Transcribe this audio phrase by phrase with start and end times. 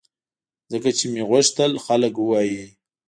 [0.71, 2.63] ځکه چې مې غوښتل خلک ووایي